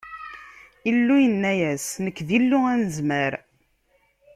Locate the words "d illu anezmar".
2.27-3.33